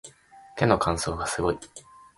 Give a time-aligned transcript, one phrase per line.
[0.57, 1.59] 手の乾燥がすごい